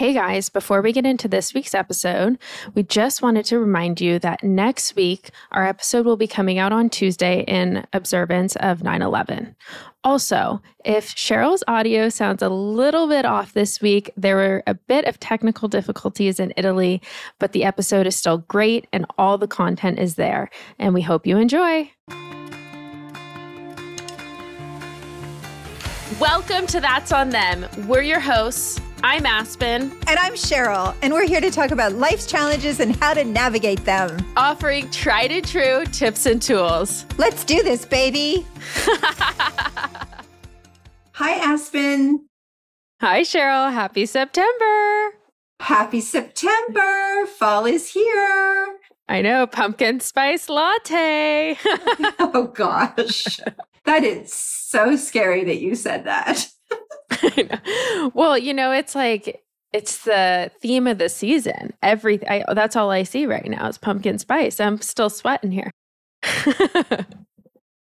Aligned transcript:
Hey 0.00 0.14
guys, 0.14 0.48
before 0.48 0.80
we 0.80 0.92
get 0.92 1.04
into 1.04 1.28
this 1.28 1.52
week's 1.52 1.74
episode, 1.74 2.38
we 2.74 2.82
just 2.84 3.20
wanted 3.20 3.44
to 3.44 3.58
remind 3.58 4.00
you 4.00 4.18
that 4.20 4.42
next 4.42 4.96
week 4.96 5.28
our 5.52 5.66
episode 5.66 6.06
will 6.06 6.16
be 6.16 6.26
coming 6.26 6.58
out 6.58 6.72
on 6.72 6.88
Tuesday 6.88 7.44
in 7.46 7.86
observance 7.92 8.56
of 8.56 8.82
9 8.82 9.02
11. 9.02 9.54
Also, 10.02 10.62
if 10.86 11.14
Cheryl's 11.14 11.62
audio 11.68 12.08
sounds 12.08 12.40
a 12.40 12.48
little 12.48 13.08
bit 13.08 13.26
off 13.26 13.52
this 13.52 13.82
week, 13.82 14.10
there 14.16 14.36
were 14.36 14.62
a 14.66 14.72
bit 14.72 15.04
of 15.04 15.20
technical 15.20 15.68
difficulties 15.68 16.40
in 16.40 16.54
Italy, 16.56 17.02
but 17.38 17.52
the 17.52 17.64
episode 17.64 18.06
is 18.06 18.16
still 18.16 18.38
great 18.38 18.86
and 18.94 19.04
all 19.18 19.36
the 19.36 19.46
content 19.46 19.98
is 19.98 20.14
there. 20.14 20.48
And 20.78 20.94
we 20.94 21.02
hope 21.02 21.26
you 21.26 21.36
enjoy. 21.36 21.90
Welcome 26.18 26.66
to 26.68 26.80
That's 26.80 27.12
on 27.12 27.28
Them. 27.28 27.66
We're 27.86 28.00
your 28.00 28.20
hosts. 28.20 28.80
I'm 29.02 29.24
Aspen. 29.24 29.92
And 30.06 30.18
I'm 30.18 30.34
Cheryl, 30.34 30.94
and 31.00 31.12
we're 31.12 31.26
here 31.26 31.40
to 31.40 31.50
talk 31.50 31.70
about 31.70 31.94
life's 31.94 32.26
challenges 32.26 32.80
and 32.80 32.94
how 32.96 33.14
to 33.14 33.24
navigate 33.24 33.82
them. 33.86 34.18
Offering 34.36 34.90
tried 34.90 35.30
and 35.30 35.46
true 35.46 35.84
tips 35.86 36.26
and 36.26 36.40
tools. 36.40 37.06
Let's 37.16 37.42
do 37.44 37.62
this, 37.62 37.86
baby. 37.86 38.44
Hi, 41.12 41.32
Aspen. 41.32 42.26
Hi, 43.00 43.22
Cheryl. 43.22 43.72
Happy 43.72 44.04
September. 44.04 45.14
Happy 45.60 46.02
September. 46.02 47.26
Fall 47.26 47.64
is 47.64 47.92
here. 47.92 48.76
I 49.08 49.22
know, 49.22 49.46
pumpkin 49.46 50.00
spice 50.00 50.50
latte. 50.50 51.56
oh, 52.18 52.50
gosh. 52.54 53.40
That 53.86 54.04
is 54.04 54.30
so 54.32 54.94
scary 54.94 55.42
that 55.44 55.58
you 55.60 55.74
said 55.74 56.04
that. 56.04 56.48
well, 58.14 58.38
you 58.38 58.54
know, 58.54 58.72
it's 58.72 58.94
like 58.94 59.42
it's 59.72 60.04
the 60.04 60.50
theme 60.60 60.86
of 60.86 60.98
the 60.98 61.08
season. 61.08 61.72
Every 61.82 62.26
I, 62.28 62.44
that's 62.54 62.76
all 62.76 62.90
I 62.90 63.02
see 63.04 63.26
right 63.26 63.48
now 63.48 63.68
is 63.68 63.78
pumpkin 63.78 64.18
spice. 64.18 64.60
I'm 64.60 64.80
still 64.80 65.10
sweating 65.10 65.52
here. 65.52 65.70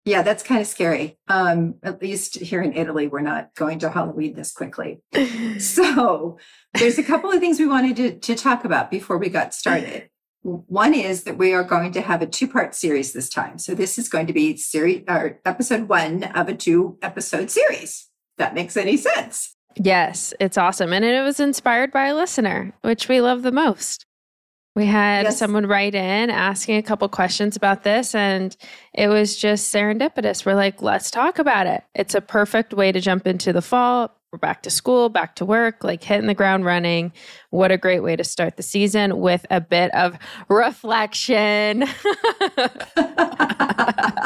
yeah, 0.04 0.22
that's 0.22 0.42
kind 0.42 0.60
of 0.60 0.66
scary. 0.66 1.18
Um, 1.28 1.76
at 1.82 2.00
least 2.00 2.36
here 2.36 2.62
in 2.62 2.72
Italy, 2.72 3.08
we're 3.08 3.20
not 3.20 3.54
going 3.54 3.78
to 3.80 3.90
Halloween 3.90 4.34
this 4.34 4.52
quickly. 4.52 5.00
so 5.58 6.38
there's 6.74 6.98
a 6.98 7.02
couple 7.02 7.30
of 7.30 7.40
things 7.40 7.58
we 7.58 7.66
wanted 7.66 7.96
to, 7.96 8.18
to 8.18 8.34
talk 8.34 8.64
about 8.64 8.90
before 8.90 9.18
we 9.18 9.28
got 9.28 9.54
started. 9.54 10.08
One 10.42 10.94
is 10.94 11.24
that 11.24 11.38
we 11.38 11.52
are 11.52 11.64
going 11.64 11.92
to 11.92 12.00
have 12.00 12.22
a 12.22 12.26
two 12.26 12.46
part 12.46 12.74
series 12.74 13.12
this 13.12 13.28
time. 13.28 13.58
So 13.58 13.74
this 13.74 13.98
is 13.98 14.08
going 14.08 14.28
to 14.28 14.32
be 14.32 14.56
series 14.56 15.02
or 15.08 15.40
episode 15.44 15.88
one 15.88 16.22
of 16.22 16.48
a 16.48 16.54
two 16.54 16.98
episode 17.02 17.50
series 17.50 18.08
that 18.38 18.54
makes 18.54 18.76
any 18.76 18.96
sense. 18.96 19.54
Yes, 19.76 20.32
it's 20.40 20.56
awesome. 20.56 20.92
And 20.92 21.04
it 21.04 21.22
was 21.22 21.38
inspired 21.38 21.92
by 21.92 22.06
a 22.06 22.14
listener, 22.14 22.72
which 22.82 23.08
we 23.08 23.20
love 23.20 23.42
the 23.42 23.52
most. 23.52 24.06
We 24.74 24.84
had 24.84 25.24
yes. 25.24 25.38
someone 25.38 25.66
write 25.66 25.94
in 25.94 26.28
asking 26.28 26.76
a 26.76 26.82
couple 26.82 27.08
questions 27.08 27.56
about 27.56 27.82
this, 27.82 28.14
and 28.14 28.54
it 28.92 29.08
was 29.08 29.36
just 29.36 29.74
serendipitous. 29.74 30.44
We're 30.44 30.54
like, 30.54 30.82
let's 30.82 31.10
talk 31.10 31.38
about 31.38 31.66
it. 31.66 31.82
It's 31.94 32.14
a 32.14 32.20
perfect 32.20 32.74
way 32.74 32.92
to 32.92 33.00
jump 33.00 33.26
into 33.26 33.54
the 33.54 33.62
fall. 33.62 34.14
We're 34.32 34.38
back 34.38 34.62
to 34.64 34.70
school, 34.70 35.08
back 35.08 35.34
to 35.36 35.46
work, 35.46 35.82
like 35.82 36.02
hitting 36.02 36.26
the 36.26 36.34
ground 36.34 36.66
running. 36.66 37.12
What 37.48 37.72
a 37.72 37.78
great 37.78 38.00
way 38.00 38.16
to 38.16 38.24
start 38.24 38.58
the 38.58 38.62
season 38.62 39.18
with 39.18 39.46
a 39.50 39.62
bit 39.62 39.94
of 39.94 40.18
reflection. 40.50 41.84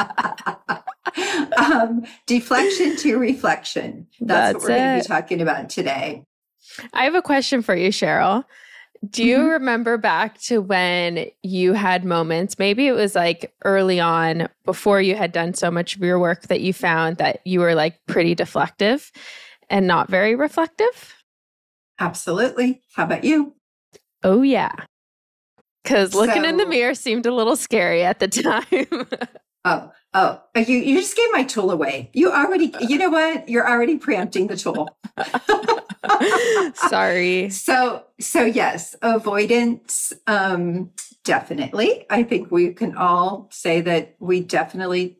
um, 1.57 2.03
deflection 2.25 2.95
to 2.97 3.17
reflection. 3.17 4.07
That's, 4.19 4.53
That's 4.53 4.53
what 4.53 4.63
we're 4.63 4.77
going 4.77 4.97
to 4.99 5.03
be 5.03 5.07
talking 5.07 5.41
about 5.41 5.69
today. 5.69 6.23
I 6.93 7.03
have 7.05 7.15
a 7.15 7.21
question 7.21 7.61
for 7.61 7.75
you, 7.75 7.89
Cheryl. 7.89 8.45
Do 9.09 9.23
you 9.23 9.37
mm-hmm. 9.37 9.47
remember 9.47 9.97
back 9.97 10.39
to 10.41 10.61
when 10.61 11.27
you 11.41 11.73
had 11.73 12.05
moments, 12.05 12.59
maybe 12.59 12.85
it 12.87 12.91
was 12.91 13.15
like 13.15 13.51
early 13.65 13.99
on 13.99 14.47
before 14.63 15.01
you 15.01 15.15
had 15.15 15.31
done 15.31 15.55
so 15.55 15.71
much 15.71 15.95
of 15.95 16.03
your 16.03 16.19
work 16.19 16.43
that 16.43 16.61
you 16.61 16.71
found 16.71 17.17
that 17.17 17.41
you 17.43 17.61
were 17.61 17.73
like 17.73 17.99
pretty 18.05 18.35
deflective 18.35 19.11
and 19.71 19.87
not 19.87 20.07
very 20.07 20.35
reflective? 20.35 21.15
Absolutely. 21.99 22.81
How 22.93 23.05
about 23.05 23.23
you? 23.23 23.55
Oh, 24.23 24.43
yeah. 24.43 24.71
Because 25.83 26.13
looking 26.13 26.43
so, 26.43 26.49
in 26.49 26.57
the 26.57 26.67
mirror 26.67 26.93
seemed 26.93 27.25
a 27.25 27.33
little 27.33 27.55
scary 27.55 28.03
at 28.03 28.19
the 28.19 28.27
time. 28.27 29.07
Oh, 29.65 29.91
Oh, 30.13 30.41
you, 30.55 30.77
you 30.77 30.99
just 30.99 31.15
gave 31.15 31.31
my 31.31 31.43
tool 31.43 31.71
away. 31.71 32.09
You 32.13 32.31
already, 32.31 32.73
you 32.81 32.97
know 32.97 33.09
what? 33.09 33.47
You're 33.47 33.67
already 33.67 33.97
preempting 33.97 34.47
the 34.47 34.57
tool. 34.57 34.89
Sorry. 36.75 37.49
So, 37.61 38.03
so 38.19 38.43
yes, 38.43 38.95
avoidance, 39.01 40.13
um, 40.27 40.91
definitely. 41.23 42.05
I 42.09 42.23
think 42.23 42.51
we 42.51 42.73
can 42.73 42.95
all 42.97 43.47
say 43.51 43.81
that 43.81 44.15
we 44.19 44.41
definitely 44.41 45.17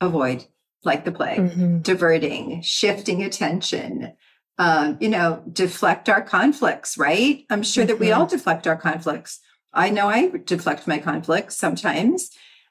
avoid 0.00 0.44
like 0.84 1.04
the 1.04 1.12
plague, 1.12 1.40
mm-hmm. 1.40 1.78
diverting, 1.78 2.62
shifting 2.62 3.22
attention, 3.24 4.12
um, 4.58 4.98
you 5.00 5.08
know, 5.08 5.42
deflect 5.52 6.08
our 6.08 6.22
conflicts, 6.22 6.96
right? 6.96 7.44
I'm 7.50 7.62
sure 7.62 7.82
mm-hmm. 7.82 7.88
that 7.88 7.98
we 7.98 8.12
all 8.12 8.26
mm-hmm. 8.26 8.36
deflect 8.36 8.66
our 8.66 8.76
conflicts. 8.76 9.40
I 9.72 9.90
know 9.90 10.08
I 10.08 10.30
deflect 10.44 10.86
my 10.86 10.98
conflicts 10.98 11.56
sometimes. 11.56 12.30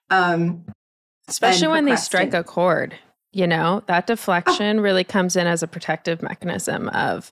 Um, 0.09 0.65
Especially 1.27 1.67
when 1.67 1.85
they 1.85 1.95
strike 1.95 2.33
a 2.33 2.43
chord, 2.43 2.95
you 3.33 3.47
know, 3.47 3.83
that 3.87 4.05
oh. 4.05 4.13
deflection 4.13 4.79
oh. 4.79 4.81
really 4.81 5.03
comes 5.03 5.35
in 5.35 5.47
as 5.47 5.61
a 5.61 5.67
protective 5.67 6.21
mechanism 6.21 6.89
of, 6.89 7.31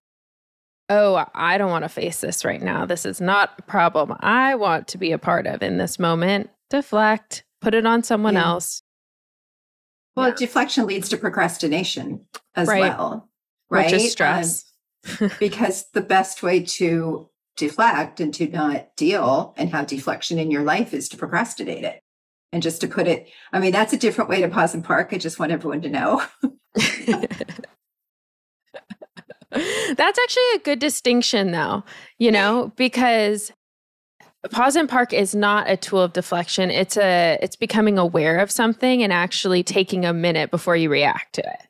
oh, 0.89 1.25
I 1.33 1.57
don't 1.57 1.71
want 1.71 1.85
to 1.85 1.89
face 1.89 2.21
this 2.21 2.43
right 2.43 2.61
now. 2.61 2.85
This 2.85 3.05
is 3.05 3.21
not 3.21 3.53
a 3.57 3.61
problem 3.63 4.15
I 4.19 4.55
want 4.55 4.87
to 4.89 4.97
be 4.97 5.11
a 5.11 5.17
part 5.17 5.47
of 5.47 5.63
in 5.63 5.77
this 5.77 5.97
moment. 5.97 6.49
Deflect, 6.69 7.43
put 7.61 7.73
it 7.73 7.85
on 7.85 8.03
someone 8.03 8.33
yeah. 8.33 8.45
else. 8.45 8.81
Well, 10.15 10.29
yeah. 10.29 10.35
deflection 10.35 10.85
leads 10.85 11.09
to 11.09 11.17
procrastination 11.17 12.25
as 12.55 12.67
right. 12.67 12.79
well, 12.79 13.29
right? 13.69 13.91
Which 13.91 14.01
is 14.01 14.11
stress. 14.11 14.65
Um, 15.19 15.31
because 15.39 15.85
the 15.93 16.01
best 16.01 16.41
way 16.41 16.61
to 16.63 17.29
deflect 17.57 18.19
and 18.19 18.33
to 18.33 18.47
not 18.47 18.95
deal 18.97 19.53
and 19.57 19.69
have 19.69 19.87
deflection 19.87 20.39
in 20.39 20.51
your 20.51 20.63
life 20.63 20.93
is 20.93 21.07
to 21.09 21.17
procrastinate 21.17 21.83
it. 21.83 22.01
And 22.51 22.63
just 22.63 22.81
to 22.81 22.87
put 22.87 23.07
it, 23.07 23.27
I 23.51 23.59
mean, 23.59 23.71
that's 23.71 23.93
a 23.93 23.97
different 23.97 24.29
way 24.29 24.41
to 24.41 24.47
pause 24.47 24.73
and 24.73 24.83
park. 24.83 25.09
I 25.11 25.17
just 25.17 25.39
want 25.39 25.51
everyone 25.51 25.81
to 25.81 25.89
know. 25.89 26.23
that's 29.51 30.19
actually 30.19 30.51
a 30.55 30.59
good 30.63 30.79
distinction, 30.79 31.51
though, 31.51 31.83
you 32.17 32.31
know, 32.31 32.71
because 32.75 33.51
pause 34.51 34.75
and 34.75 34.87
park 34.87 35.11
is 35.11 35.35
not 35.35 35.69
a 35.69 35.77
tool 35.77 36.01
of 36.01 36.13
deflection. 36.13 36.71
It's 36.71 36.97
a 36.97 37.37
it's 37.41 37.55
becoming 37.55 37.97
aware 37.97 38.39
of 38.39 38.51
something 38.51 39.03
and 39.03 39.11
actually 39.11 39.63
taking 39.63 40.05
a 40.05 40.13
minute 40.13 40.51
before 40.51 40.75
you 40.75 40.89
react 40.89 41.33
to 41.35 41.41
it 41.41 41.67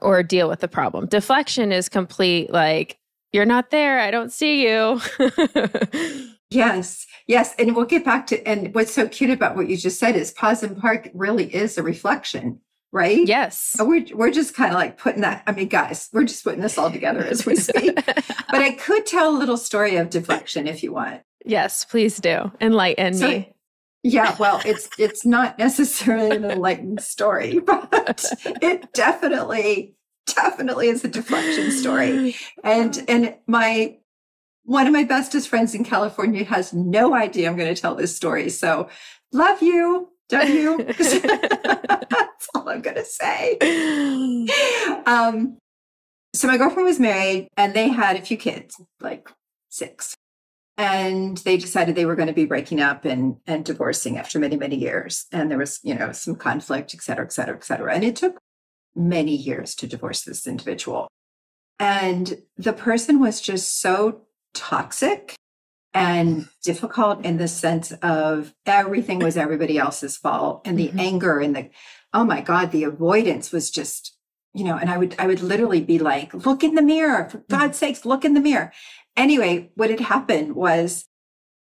or 0.00 0.22
deal 0.22 0.48
with 0.48 0.60
the 0.60 0.68
problem. 0.68 1.06
Deflection 1.06 1.72
is 1.72 1.88
complete 1.88 2.50
like 2.50 2.98
you're 3.32 3.46
not 3.46 3.70
there. 3.70 4.00
I 4.00 4.10
don't 4.10 4.32
see 4.32 4.66
you. 4.66 5.00
Yes 6.52 7.06
Yes, 7.30 7.54
and 7.60 7.76
we'll 7.76 7.84
get 7.84 8.04
back 8.04 8.26
to 8.26 8.44
and 8.44 8.74
what's 8.74 8.92
so 8.92 9.06
cute 9.06 9.30
about 9.30 9.54
what 9.54 9.68
you 9.68 9.76
just 9.76 10.00
said 10.00 10.16
is 10.16 10.32
pause 10.32 10.64
and 10.64 10.76
park 10.76 11.08
really 11.14 11.44
is 11.54 11.78
a 11.78 11.82
reflection, 11.84 12.60
right? 12.90 13.24
Yes. 13.24 13.76
We're 13.78 14.04
we're 14.14 14.32
just 14.32 14.52
kind 14.52 14.72
of 14.72 14.74
like 14.74 14.98
putting 14.98 15.20
that. 15.20 15.44
I 15.46 15.52
mean, 15.52 15.68
guys, 15.68 16.08
we're 16.12 16.24
just 16.24 16.42
putting 16.42 16.60
this 16.60 16.76
all 16.76 16.90
together 16.90 17.24
as 17.24 17.46
we 17.46 17.54
speak. 17.54 17.94
but 18.04 18.60
I 18.60 18.72
could 18.72 19.06
tell 19.06 19.30
a 19.30 19.38
little 19.38 19.56
story 19.56 19.94
of 19.94 20.10
deflection 20.10 20.66
if 20.66 20.82
you 20.82 20.92
want. 20.92 21.22
Yes, 21.44 21.84
please 21.84 22.16
do. 22.16 22.50
Enlighten 22.60 23.14
so, 23.14 23.28
me. 23.28 23.54
Yeah, 24.02 24.34
well, 24.40 24.60
it's 24.64 24.88
it's 24.98 25.24
not 25.24 25.56
necessarily 25.56 26.34
an 26.34 26.44
enlightened 26.44 27.00
story, 27.00 27.60
but 27.64 28.24
it 28.60 28.92
definitely 28.92 29.94
definitely 30.34 30.88
is 30.88 31.04
a 31.04 31.08
deflection 31.08 31.70
story. 31.70 32.34
And 32.64 33.04
and 33.06 33.36
my 33.46 33.99
one 34.64 34.86
of 34.86 34.92
my 34.92 35.04
bestest 35.04 35.48
friends 35.48 35.74
in 35.74 35.84
California 35.84 36.44
has 36.44 36.72
no 36.72 37.14
idea 37.14 37.48
I'm 37.48 37.56
going 37.56 37.74
to 37.74 37.80
tell 37.80 37.94
this 37.94 38.14
story. 38.14 38.50
So 38.50 38.88
love 39.32 39.62
you. 39.62 40.08
W. 40.28 40.76
That's 40.98 42.48
all 42.54 42.68
I'm 42.68 42.82
going 42.82 42.96
to 42.96 43.04
say. 43.04 43.58
Um, 45.06 45.58
so 46.34 46.46
my 46.46 46.56
girlfriend 46.56 46.86
was 46.86 47.00
married 47.00 47.48
and 47.56 47.74
they 47.74 47.88
had 47.88 48.16
a 48.16 48.22
few 48.22 48.36
kids, 48.36 48.80
like 49.00 49.28
six. 49.68 50.14
And 50.76 51.36
they 51.38 51.56
decided 51.58 51.94
they 51.94 52.06
were 52.06 52.16
going 52.16 52.28
to 52.28 52.32
be 52.32 52.46
breaking 52.46 52.80
up 52.80 53.04
and, 53.04 53.36
and 53.46 53.64
divorcing 53.64 54.16
after 54.16 54.38
many, 54.38 54.56
many 54.56 54.76
years. 54.76 55.26
And 55.30 55.50
there 55.50 55.58
was, 55.58 55.78
you 55.82 55.94
know, 55.94 56.12
some 56.12 56.36
conflict, 56.36 56.94
et 56.94 57.02
cetera, 57.02 57.24
et 57.24 57.32
cetera, 57.32 57.56
et 57.56 57.64
cetera. 57.64 57.92
And 57.94 58.02
it 58.02 58.16
took 58.16 58.38
many 58.94 59.34
years 59.34 59.74
to 59.74 59.86
divorce 59.86 60.22
this 60.22 60.46
individual. 60.46 61.08
And 61.78 62.42
the 62.56 62.72
person 62.72 63.20
was 63.20 63.40
just 63.40 63.80
so 63.80 64.22
toxic 64.54 65.34
and 65.92 66.48
difficult 66.62 67.24
in 67.24 67.36
the 67.38 67.48
sense 67.48 67.92
of 68.02 68.54
everything 68.64 69.18
was 69.18 69.36
everybody 69.36 69.76
else's 69.76 70.16
fault 70.16 70.62
and 70.64 70.78
the 70.78 70.88
mm-hmm. 70.88 71.00
anger 71.00 71.40
and 71.40 71.56
the 71.56 71.70
oh 72.14 72.24
my 72.24 72.40
god 72.40 72.70
the 72.70 72.84
avoidance 72.84 73.50
was 73.50 73.70
just 73.70 74.16
you 74.54 74.62
know 74.62 74.76
and 74.76 74.88
i 74.88 74.96
would 74.96 75.16
i 75.18 75.26
would 75.26 75.42
literally 75.42 75.80
be 75.80 75.98
like 75.98 76.32
look 76.32 76.62
in 76.62 76.76
the 76.76 76.82
mirror 76.82 77.28
for 77.28 77.38
mm-hmm. 77.38 77.56
god's 77.56 77.76
sakes 77.76 78.04
look 78.04 78.24
in 78.24 78.34
the 78.34 78.40
mirror 78.40 78.72
anyway, 79.16 79.70
what 79.74 79.90
had 79.90 80.00
happened 80.00 80.54
was 80.54 81.06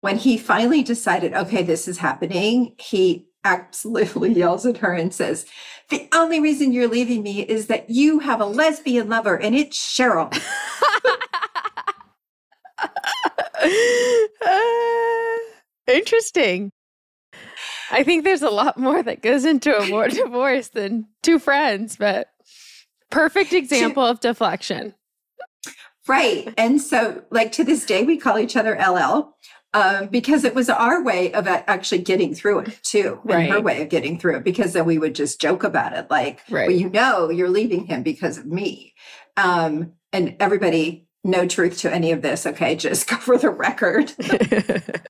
when 0.01 0.17
he 0.17 0.37
finally 0.37 0.83
decided, 0.83 1.33
okay, 1.33 1.63
this 1.63 1.87
is 1.87 1.97
happening, 1.97 2.75
he 2.77 3.27
absolutely 3.43 4.33
yells 4.35 4.65
at 4.65 4.77
her 4.77 4.93
and 4.93 5.13
says, 5.13 5.45
The 5.89 6.07
only 6.13 6.39
reason 6.39 6.71
you're 6.71 6.87
leaving 6.87 7.23
me 7.23 7.41
is 7.41 7.67
that 7.67 7.89
you 7.89 8.19
have 8.19 8.39
a 8.39 8.45
lesbian 8.45 9.09
lover 9.09 9.37
and 9.37 9.55
it's 9.55 9.77
Cheryl. 9.77 10.31
uh, 14.45 15.91
interesting. 15.91 16.71
I 17.91 18.03
think 18.03 18.23
there's 18.23 18.41
a 18.41 18.49
lot 18.49 18.77
more 18.77 19.01
that 19.01 19.21
goes 19.21 19.45
into 19.45 19.75
a 19.75 20.09
divorce 20.09 20.69
than 20.69 21.07
two 21.23 21.39
friends, 21.39 21.95
but 21.95 22.29
perfect 23.09 23.53
example 23.53 24.05
of 24.05 24.19
deflection. 24.19 24.93
Right. 26.07 26.53
And 26.57 26.81
so, 26.81 27.23
like, 27.29 27.51
to 27.53 27.63
this 27.63 27.85
day, 27.85 28.03
we 28.03 28.17
call 28.17 28.39
each 28.39 28.55
other 28.55 28.75
LL 28.75 29.35
um, 29.73 30.07
because 30.07 30.43
it 30.43 30.55
was 30.55 30.69
our 30.69 31.03
way 31.03 31.31
of 31.33 31.47
actually 31.47 31.99
getting 31.99 32.33
through 32.33 32.59
it 32.59 32.79
too, 32.81 33.19
and 33.23 33.33
right. 33.33 33.49
her 33.51 33.61
way 33.61 33.81
of 33.81 33.89
getting 33.89 34.19
through 34.19 34.37
it. 34.37 34.43
Because 34.43 34.73
then 34.73 34.85
we 34.85 34.97
would 34.97 35.13
just 35.13 35.39
joke 35.39 35.63
about 35.63 35.93
it, 35.93 36.09
like, 36.09 36.41
right. 36.49 36.67
"Well, 36.67 36.75
you 36.75 36.89
know, 36.89 37.29
you're 37.29 37.49
leaving 37.49 37.85
him 37.85 38.01
because 38.01 38.39
of 38.39 38.47
me," 38.47 38.95
um, 39.37 39.93
and 40.11 40.35
everybody, 40.39 41.05
no 41.23 41.47
truth 41.47 41.79
to 41.79 41.93
any 41.93 42.11
of 42.11 42.21
this. 42.21 42.45
Okay, 42.45 42.75
just 42.77 43.07
go 43.07 43.17
for 43.17 43.37
the 43.37 43.49
record. 43.49 44.13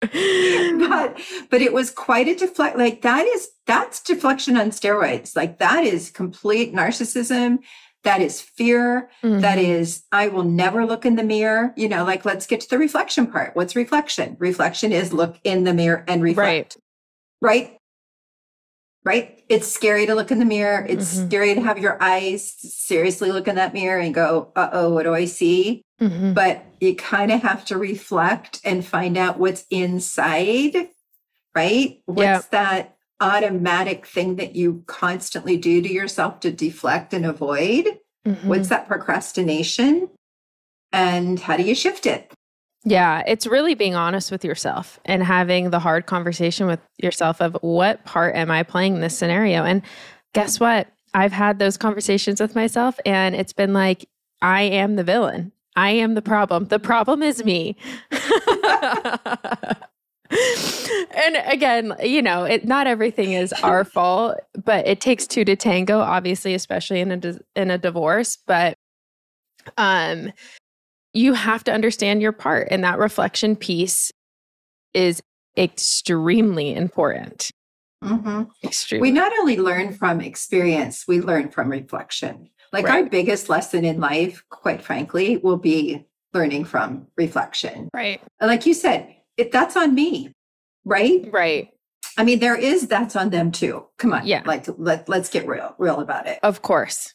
but 0.00 1.20
but 1.50 1.62
it 1.62 1.72
was 1.72 1.90
quite 1.90 2.28
a 2.28 2.34
deflect 2.34 2.76
like 2.76 3.02
that 3.02 3.26
is 3.26 3.48
that's 3.66 4.02
deflection 4.02 4.56
on 4.56 4.70
steroids. 4.70 5.36
Like 5.36 5.58
that 5.58 5.84
is 5.84 6.10
complete 6.10 6.74
narcissism. 6.74 7.58
That 8.04 8.20
is 8.20 8.40
fear. 8.40 9.10
Mm-hmm. 9.24 9.40
that 9.40 9.58
is 9.58 10.04
i 10.12 10.28
will 10.28 10.44
never 10.44 10.86
look 10.86 11.04
in 11.04 11.16
the 11.16 11.24
mirror. 11.24 11.72
You 11.76 11.88
know 11.88 12.04
like 12.04 12.24
let's 12.24 12.46
get 12.46 12.60
to 12.60 12.68
the 12.68 12.78
reflection 12.78 13.26
part. 13.26 13.56
What's 13.56 13.74
reflection? 13.74 14.36
Reflection 14.38 14.92
is 14.92 15.12
look 15.12 15.38
in 15.44 15.64
the 15.64 15.74
mirror 15.74 16.04
and 16.06 16.22
reflect. 16.22 16.76
Right. 17.40 17.70
Right? 17.70 17.78
Right 19.04 19.35
it's 19.48 19.68
scary 19.68 20.06
to 20.06 20.14
look 20.14 20.30
in 20.30 20.38
the 20.38 20.44
mirror 20.44 20.84
it's 20.88 21.14
mm-hmm. 21.14 21.28
scary 21.28 21.54
to 21.54 21.60
have 21.60 21.78
your 21.78 22.02
eyes 22.02 22.54
seriously 22.58 23.30
look 23.30 23.48
in 23.48 23.56
that 23.56 23.72
mirror 23.72 24.00
and 24.00 24.14
go 24.14 24.52
uh-oh 24.56 24.90
what 24.90 25.04
do 25.04 25.14
i 25.14 25.24
see 25.24 25.82
mm-hmm. 26.00 26.32
but 26.32 26.64
you 26.80 26.94
kind 26.94 27.30
of 27.30 27.42
have 27.42 27.64
to 27.64 27.78
reflect 27.78 28.60
and 28.64 28.84
find 28.84 29.16
out 29.16 29.38
what's 29.38 29.64
inside 29.70 30.88
right 31.54 32.00
what's 32.06 32.20
yeah. 32.20 32.42
that 32.50 32.96
automatic 33.20 34.06
thing 34.06 34.36
that 34.36 34.56
you 34.56 34.82
constantly 34.86 35.56
do 35.56 35.80
to 35.82 35.92
yourself 35.92 36.40
to 36.40 36.52
deflect 36.52 37.14
and 37.14 37.24
avoid? 37.24 37.98
Mm-hmm. 38.26 38.48
What's 38.48 38.68
that 38.68 38.88
procrastination? 38.88 40.08
And 40.92 41.40
how 41.40 41.56
do 41.56 41.62
you 41.62 41.74
shift 41.74 42.06
it? 42.06 42.32
Yeah, 42.88 43.24
it's 43.26 43.48
really 43.48 43.74
being 43.74 43.96
honest 43.96 44.30
with 44.30 44.44
yourself 44.44 45.00
and 45.04 45.20
having 45.20 45.70
the 45.70 45.80
hard 45.80 46.06
conversation 46.06 46.68
with 46.68 46.78
yourself 46.98 47.42
of 47.42 47.58
what 47.60 48.04
part 48.04 48.36
am 48.36 48.48
I 48.48 48.62
playing 48.62 48.94
in 48.94 49.00
this 49.00 49.18
scenario? 49.18 49.64
And 49.64 49.82
guess 50.34 50.60
what? 50.60 50.86
I've 51.12 51.32
had 51.32 51.58
those 51.58 51.76
conversations 51.76 52.40
with 52.40 52.54
myself 52.54 53.00
and 53.04 53.34
it's 53.34 53.52
been 53.52 53.72
like, 53.72 54.08
I 54.40 54.62
am 54.62 54.94
the 54.94 55.02
villain. 55.02 55.50
I 55.74 55.90
am 55.90 56.14
the 56.14 56.22
problem. 56.22 56.66
The 56.66 56.78
problem 56.78 57.24
is 57.24 57.44
me. 57.44 57.76
and 60.30 61.36
again, 61.44 61.92
you 62.04 62.22
know, 62.22 62.44
it, 62.44 62.66
not 62.66 62.86
everything 62.86 63.32
is 63.32 63.52
our 63.64 63.82
fault, 63.94 64.38
but 64.64 64.86
it 64.86 65.00
takes 65.00 65.26
two 65.26 65.44
to 65.44 65.56
tango, 65.56 65.98
obviously, 65.98 66.54
especially 66.54 67.00
in 67.00 67.10
a 67.10 67.38
in 67.56 67.72
a 67.72 67.78
divorce. 67.78 68.38
But 68.46 68.78
um, 69.76 70.32
you 71.16 71.32
have 71.32 71.64
to 71.64 71.72
understand 71.72 72.20
your 72.20 72.32
part, 72.32 72.68
and 72.70 72.84
that 72.84 72.98
reflection 72.98 73.56
piece 73.56 74.12
is 74.92 75.22
extremely 75.56 76.74
important. 76.74 77.50
Mm-hmm. 78.04 78.44
Extremely. 78.62 79.08
We 79.08 79.14
not 79.14 79.32
only 79.38 79.56
learn 79.56 79.94
from 79.94 80.20
experience, 80.20 81.04
we 81.08 81.20
learn 81.20 81.50
from 81.50 81.70
reflection. 81.70 82.50
Like 82.72 82.86
right. 82.86 83.04
our 83.04 83.08
biggest 83.08 83.48
lesson 83.48 83.84
in 83.84 84.00
life, 84.00 84.44
quite 84.50 84.82
frankly, 84.82 85.38
will 85.38 85.56
be 85.56 86.04
learning 86.34 86.66
from 86.66 87.06
reflection. 87.16 87.88
Right. 87.94 88.20
like 88.40 88.66
you 88.66 88.74
said, 88.74 89.14
it, 89.38 89.50
that's 89.50 89.76
on 89.76 89.94
me, 89.94 90.32
right? 90.84 91.26
Right. 91.32 91.70
I 92.18 92.24
mean, 92.24 92.38
there 92.38 92.56
is 92.56 92.88
that's 92.88 93.16
on 93.16 93.30
them 93.30 93.52
too. 93.52 93.86
Come 93.98 94.12
on, 94.12 94.26
yeah. 94.26 94.42
Like 94.44 94.66
let 94.78 95.08
let's 95.08 95.28
get 95.28 95.46
real, 95.46 95.74
real 95.78 96.00
about 96.00 96.26
it. 96.26 96.38
Of 96.42 96.62
course. 96.62 97.14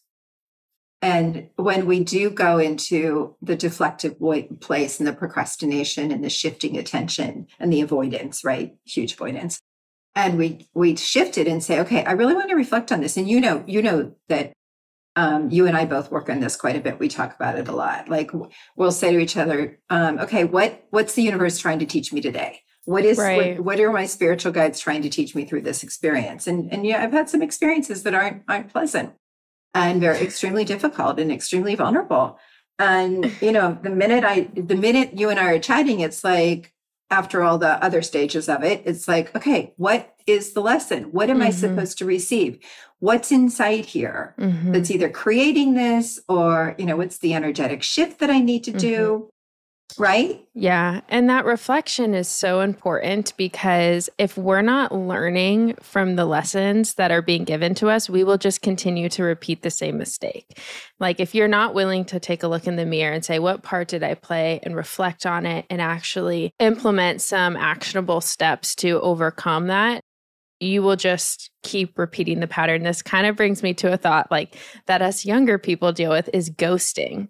And 1.01 1.49
when 1.55 1.87
we 1.87 2.03
do 2.03 2.29
go 2.29 2.59
into 2.59 3.35
the 3.41 3.57
deflective 3.57 4.19
place 4.59 4.99
and 4.99 5.07
the 5.07 5.13
procrastination 5.13 6.11
and 6.11 6.23
the 6.23 6.29
shifting 6.29 6.77
attention 6.77 7.47
and 7.59 7.73
the 7.73 7.81
avoidance, 7.81 8.43
right? 8.43 8.75
Huge 8.85 9.13
avoidance. 9.13 9.59
And 10.13 10.37
we 10.37 10.67
we 10.75 10.95
shift 10.95 11.37
it 11.37 11.47
and 11.47 11.63
say, 11.63 11.79
okay, 11.79 12.03
I 12.03 12.11
really 12.11 12.35
want 12.35 12.49
to 12.49 12.55
reflect 12.55 12.91
on 12.91 13.01
this. 13.01 13.17
And 13.17 13.27
you 13.27 13.41
know, 13.41 13.63
you 13.65 13.81
know 13.81 14.13
that 14.27 14.53
um, 15.15 15.49
you 15.49 15.65
and 15.65 15.75
I 15.75 15.85
both 15.85 16.11
work 16.11 16.29
on 16.29 16.39
this 16.39 16.55
quite 16.55 16.75
a 16.75 16.81
bit. 16.81 16.99
We 16.99 17.07
talk 17.07 17.35
about 17.35 17.57
it 17.57 17.67
a 17.67 17.71
lot. 17.71 18.07
Like 18.07 18.31
we'll 18.75 18.91
say 18.91 19.11
to 19.11 19.19
each 19.19 19.37
other, 19.37 19.79
um, 19.89 20.19
"Okay, 20.19 20.43
what 20.43 20.85
what's 20.89 21.15
the 21.15 21.23
universe 21.23 21.57
trying 21.57 21.79
to 21.79 21.85
teach 21.85 22.13
me 22.13 22.21
today? 22.21 22.61
What 22.85 23.05
is 23.05 23.17
right. 23.17 23.57
what, 23.57 23.65
what, 23.65 23.79
are 23.79 23.91
my 23.91 24.05
spiritual 24.05 24.51
guides 24.51 24.79
trying 24.79 25.01
to 25.03 25.09
teach 25.09 25.33
me 25.33 25.45
through 25.45 25.61
this 25.61 25.81
experience?" 25.81 26.45
And 26.45 26.71
and 26.71 26.85
yeah, 26.85 27.03
I've 27.03 27.13
had 27.13 27.29
some 27.29 27.41
experiences 27.41 28.03
that 28.03 28.13
aren't 28.13 28.43
aren't 28.47 28.71
pleasant 28.71 29.13
and 29.73 30.01
they're 30.01 30.15
extremely 30.15 30.65
difficult 30.65 31.19
and 31.19 31.31
extremely 31.31 31.75
vulnerable. 31.75 32.39
And 32.79 33.31
you 33.41 33.51
know, 33.51 33.77
the 33.81 33.89
minute 33.89 34.23
I 34.23 34.49
the 34.53 34.75
minute 34.75 35.17
you 35.17 35.29
and 35.29 35.39
I 35.39 35.53
are 35.53 35.59
chatting, 35.59 35.99
it's 35.99 36.23
like 36.23 36.73
after 37.11 37.43
all 37.43 37.57
the 37.57 37.83
other 37.83 38.01
stages 38.01 38.47
of 38.47 38.63
it, 38.63 38.81
it's 38.85 39.07
like, 39.07 39.35
okay, 39.35 39.73
what 39.75 40.15
is 40.25 40.53
the 40.53 40.61
lesson? 40.61 41.11
What 41.11 41.29
am 41.29 41.37
mm-hmm. 41.39 41.47
I 41.47 41.51
supposed 41.51 41.97
to 41.97 42.05
receive? 42.05 42.59
What's 42.99 43.31
inside 43.31 43.85
here 43.85 44.33
mm-hmm. 44.39 44.71
that's 44.71 44.89
either 44.89 45.09
creating 45.09 45.73
this 45.73 46.19
or, 46.29 46.75
you 46.77 46.85
know, 46.85 46.95
what's 46.95 47.17
the 47.17 47.33
energetic 47.33 47.83
shift 47.83 48.19
that 48.19 48.29
I 48.29 48.39
need 48.39 48.63
to 48.63 48.71
do? 48.71 49.29
Right? 49.99 50.45
Yeah. 50.53 51.01
And 51.09 51.29
that 51.29 51.45
reflection 51.45 52.13
is 52.13 52.27
so 52.27 52.61
important 52.61 53.33
because 53.37 54.09
if 54.17 54.37
we're 54.37 54.61
not 54.61 54.93
learning 54.93 55.75
from 55.81 56.15
the 56.15 56.25
lessons 56.25 56.95
that 56.95 57.11
are 57.11 57.21
being 57.21 57.43
given 57.43 57.75
to 57.75 57.89
us, 57.89 58.09
we 58.09 58.23
will 58.23 58.37
just 58.37 58.61
continue 58.61 59.09
to 59.09 59.23
repeat 59.23 59.61
the 59.61 59.69
same 59.69 59.97
mistake. 59.97 60.59
Like 60.99 61.19
if 61.19 61.33
you're 61.35 61.47
not 61.47 61.73
willing 61.73 62.05
to 62.05 62.19
take 62.19 62.43
a 62.43 62.47
look 62.47 62.67
in 62.67 62.75
the 62.75 62.85
mirror 62.85 63.13
and 63.13 63.23
say, 63.23 63.39
what 63.39 63.63
part 63.63 63.87
did 63.87 64.03
I 64.03 64.15
play 64.15 64.59
and 64.63 64.75
reflect 64.75 65.25
on 65.25 65.45
it 65.45 65.65
and 65.69 65.81
actually 65.81 66.53
implement 66.59 67.21
some 67.21 67.55
actionable 67.55 68.21
steps 68.21 68.75
to 68.75 68.99
overcome 69.01 69.67
that, 69.67 70.01
you 70.59 70.83
will 70.83 70.95
just 70.95 71.49
keep 71.63 71.97
repeating 71.97 72.39
the 72.39 72.47
pattern. 72.47 72.83
This 72.83 73.01
kind 73.01 73.25
of 73.25 73.35
brings 73.35 73.63
me 73.63 73.73
to 73.75 73.91
a 73.91 73.97
thought 73.97 74.29
like 74.29 74.55
that 74.85 75.01
us 75.01 75.25
younger 75.25 75.57
people 75.57 75.91
deal 75.91 76.11
with 76.11 76.29
is 76.33 76.49
ghosting 76.49 77.29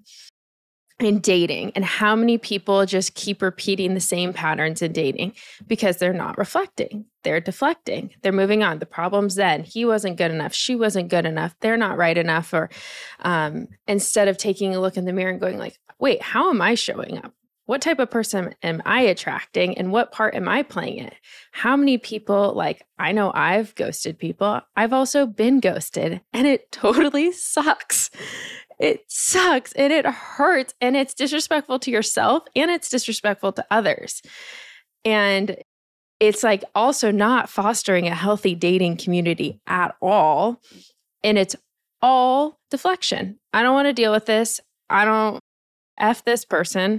in 1.01 1.19
dating 1.19 1.71
and 1.75 1.83
how 1.83 2.15
many 2.15 2.37
people 2.37 2.85
just 2.85 3.15
keep 3.15 3.41
repeating 3.41 3.93
the 3.93 3.99
same 3.99 4.33
patterns 4.33 4.81
in 4.81 4.91
dating 4.91 5.33
because 5.67 5.97
they're 5.97 6.13
not 6.13 6.37
reflecting 6.37 7.05
they're 7.23 7.39
deflecting 7.39 8.11
they're 8.21 8.31
moving 8.31 8.63
on. 8.63 8.79
The 8.79 8.85
problem's 8.85 9.35
then 9.35 9.63
he 9.63 9.85
wasn't 9.85 10.17
good 10.17 10.31
enough 10.31 10.53
she 10.53 10.75
wasn't 10.75 11.09
good 11.09 11.25
enough 11.25 11.55
they're 11.61 11.77
not 11.77 11.97
right 11.97 12.17
enough 12.17 12.53
or 12.53 12.69
um, 13.19 13.67
instead 13.87 14.27
of 14.27 14.37
taking 14.37 14.75
a 14.75 14.79
look 14.79 14.97
in 14.97 15.05
the 15.05 15.13
mirror 15.13 15.31
and 15.31 15.39
going 15.39 15.57
like 15.57 15.79
wait 15.99 16.21
how 16.21 16.49
am 16.49 16.61
i 16.61 16.75
showing 16.75 17.17
up? 17.17 17.33
What 17.65 17.81
type 17.81 17.99
of 17.99 18.11
person 18.11 18.53
am 18.63 18.81
i 18.85 19.01
attracting 19.01 19.77
and 19.77 19.91
what 19.91 20.11
part 20.11 20.35
am 20.35 20.49
i 20.49 20.61
playing 20.61 20.99
it 20.99 21.13
how 21.51 21.77
many 21.77 21.97
people 21.97 22.53
like 22.53 22.85
i 22.99 23.11
know 23.11 23.31
i've 23.33 23.73
ghosted 23.75 24.19
people 24.19 24.61
i've 24.75 24.93
also 24.93 25.25
been 25.25 25.59
ghosted 25.59 26.21
and 26.33 26.47
it 26.47 26.71
totally 26.71 27.31
sucks 27.31 28.09
it 28.81 29.03
sucks 29.07 29.71
and 29.73 29.93
it 29.93 30.07
hurts 30.07 30.73
and 30.81 30.97
it's 30.97 31.13
disrespectful 31.13 31.77
to 31.79 31.91
yourself 31.91 32.43
and 32.55 32.71
it's 32.71 32.89
disrespectful 32.89 33.53
to 33.53 33.65
others. 33.69 34.23
And 35.05 35.55
it's 36.19 36.43
like 36.43 36.63
also 36.73 37.11
not 37.11 37.47
fostering 37.47 38.07
a 38.07 38.15
healthy 38.15 38.55
dating 38.55 38.97
community 38.97 39.61
at 39.67 39.95
all. 40.01 40.59
And 41.23 41.37
it's 41.37 41.55
all 42.01 42.57
deflection. 42.71 43.37
I 43.53 43.61
don't 43.61 43.75
want 43.75 43.87
to 43.87 43.93
deal 43.93 44.11
with 44.11 44.25
this. 44.25 44.59
I 44.89 45.05
don't 45.05 45.39
F 45.99 46.25
this 46.25 46.43
person. 46.43 46.97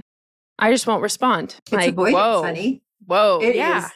I 0.57 0.71
just 0.71 0.87
won't 0.87 1.01
respond. 1.01 1.55
It's 1.65 1.73
like, 1.73 1.89
avoidance, 1.89 2.15
whoa, 2.15 2.43
honey. 2.43 2.81
Whoa. 3.05 3.39
It 3.41 3.55
yeah. 3.57 3.85
Is, 3.85 3.91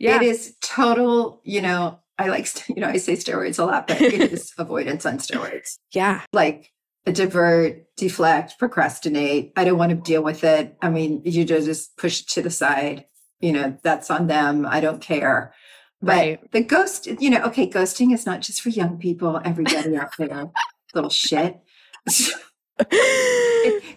yeah. 0.00 0.16
It 0.16 0.22
is 0.22 0.56
total, 0.60 1.40
you 1.44 1.62
know, 1.62 2.00
I 2.18 2.26
like, 2.26 2.48
you 2.68 2.80
know, 2.80 2.88
I 2.88 2.96
say 2.96 3.12
steroids 3.12 3.60
a 3.60 3.64
lot, 3.64 3.86
but 3.86 4.00
it 4.00 4.12
is 4.32 4.52
avoidance 4.58 5.06
on 5.06 5.18
steroids. 5.18 5.78
Yeah. 5.92 6.22
Like 6.32 6.72
divert, 7.12 7.84
deflect, 7.96 8.58
procrastinate. 8.58 9.52
I 9.56 9.64
don't 9.64 9.78
want 9.78 9.90
to 9.90 9.96
deal 9.96 10.22
with 10.22 10.44
it. 10.44 10.76
I 10.80 10.90
mean, 10.90 11.22
you 11.24 11.44
just 11.44 11.96
push 11.96 12.20
it 12.22 12.28
to 12.30 12.42
the 12.42 12.50
side. 12.50 13.06
You 13.40 13.52
know, 13.52 13.78
that's 13.82 14.10
on 14.10 14.26
them. 14.26 14.66
I 14.66 14.80
don't 14.80 15.00
care. 15.00 15.54
But 16.00 16.12
right. 16.12 16.52
the 16.52 16.62
ghost, 16.62 17.06
you 17.06 17.30
know, 17.30 17.42
okay, 17.44 17.68
ghosting 17.68 18.12
is 18.14 18.24
not 18.24 18.40
just 18.40 18.60
for 18.60 18.68
young 18.68 18.98
people, 18.98 19.40
everybody 19.44 19.96
out 19.96 20.10
there, 20.16 20.50
little 20.94 21.10
shit. 21.10 21.58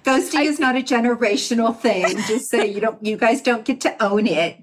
ghosting 0.04 0.40
I, 0.40 0.44
is 0.44 0.60
not 0.60 0.76
a 0.76 0.82
generational 0.82 1.78
thing. 1.78 2.18
Just 2.28 2.50
so 2.50 2.64
you 2.64 2.82
don't, 2.82 3.04
you 3.06 3.18
guys 3.18 3.42
don't 3.42 3.64
get 3.64 3.82
to 3.82 4.04
own 4.04 4.26
it. 4.26 4.58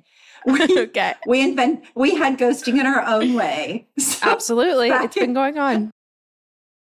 We, 0.44 0.80
okay. 0.80 1.14
We 1.26 1.40
invent, 1.42 1.84
we 1.94 2.14
had 2.16 2.38
ghosting 2.38 2.80
in 2.80 2.86
our 2.86 3.02
own 3.02 3.34
way. 3.34 3.86
So 3.98 4.30
Absolutely. 4.30 4.88
It's 4.88 5.14
been 5.14 5.34
going 5.34 5.58
on. 5.58 5.92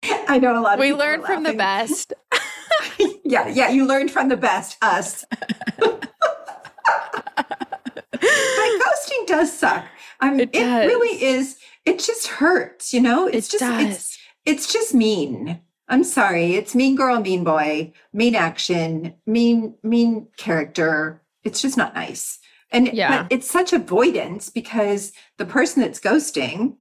I 0.27 0.39
know 0.39 0.59
a 0.59 0.61
lot 0.61 0.73
of 0.75 0.79
We 0.79 0.93
learned 0.93 1.25
from 1.25 1.43
the 1.43 1.53
best. 1.53 2.13
yeah. 3.23 3.47
Yeah. 3.47 3.69
You 3.69 3.85
learned 3.85 4.11
from 4.11 4.29
the 4.29 4.37
best, 4.37 4.77
us. 4.81 5.25
but 5.79 6.09
ghosting 8.21 9.25
does 9.27 9.51
suck. 9.57 9.85
I 10.19 10.31
mean, 10.31 10.41
it, 10.41 10.55
it 10.55 10.87
really 10.87 11.23
is. 11.23 11.57
It 11.85 11.99
just 11.99 12.27
hurts, 12.27 12.93
you 12.93 13.01
know? 13.01 13.27
It's 13.27 13.47
it 13.53 13.59
just, 13.59 13.71
does. 13.71 13.95
it's, 13.95 14.17
it's 14.45 14.73
just 14.73 14.93
mean. 14.93 15.61
I'm 15.87 16.03
sorry. 16.03 16.55
It's 16.55 16.73
mean 16.73 16.95
girl, 16.95 17.19
mean 17.19 17.43
boy, 17.43 17.93
mean 18.11 18.35
action, 18.35 19.13
mean, 19.27 19.75
mean 19.83 20.27
character. 20.37 21.21
It's 21.43 21.61
just 21.61 21.77
not 21.77 21.93
nice. 21.93 22.39
And 22.71 22.91
yeah. 22.91 23.23
but 23.23 23.31
it's 23.31 23.49
such 23.49 23.71
avoidance 23.71 24.49
because 24.49 25.13
the 25.37 25.45
person 25.45 25.81
that's 25.81 25.99
ghosting 25.99 26.77